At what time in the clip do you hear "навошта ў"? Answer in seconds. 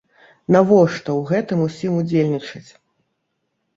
0.55-1.29